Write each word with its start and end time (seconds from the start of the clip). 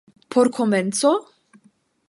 Por 0.31 0.47
komenco? 0.55 1.11